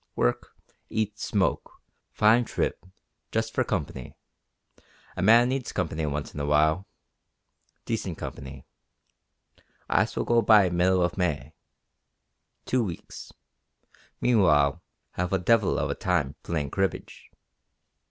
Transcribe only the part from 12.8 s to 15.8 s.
weeks. Meanwhile, have a devil